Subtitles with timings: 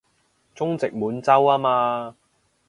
[0.55, 2.15] 中殖滿洲吖嘛